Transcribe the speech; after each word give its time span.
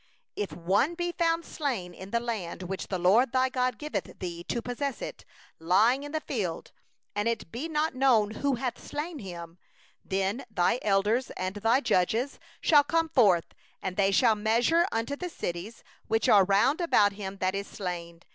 If 0.35 0.51
one 0.51 0.95
be 0.95 1.11
found 1.11 1.45
slain 1.45 1.93
in 1.93 2.09
the 2.09 2.19
land 2.19 2.63
which 2.63 2.87
the 2.87 2.97
LORD 2.97 3.33
thy 3.33 3.49
God 3.49 3.77
giveth 3.77 4.17
thee 4.17 4.43
to 4.45 4.59
possess 4.59 4.99
it, 4.99 5.25
lying 5.59 6.01
in 6.01 6.11
the 6.11 6.19
field, 6.21 6.71
and 7.15 7.27
it 7.27 7.51
be 7.51 7.69
not 7.69 7.93
known 7.93 8.31
who 8.31 8.55
hath 8.55 8.83
smitten 8.83 9.19
him; 9.19 9.59
2then 10.07 10.43
thy 10.49 10.79
elders 10.81 11.29
and 11.37 11.57
thy 11.57 11.81
judges 11.81 12.39
shall 12.61 12.83
come 12.83 13.09
forth, 13.09 13.45
and 13.79 13.95
they 13.95 14.09
shall 14.09 14.33
measure 14.33 14.87
unto 14.91 15.15
the 15.15 15.29
cities 15.29 15.83
which 16.07 16.27
are 16.27 16.45
round 16.45 16.81
about 16.81 17.13
him 17.13 17.37
that 17.37 17.53
is 17.53 17.67
slain. 17.67 18.21